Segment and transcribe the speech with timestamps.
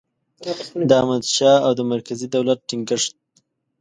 [0.89, 3.11] د احمدشاه او د مرکزي دولت ټینګیښت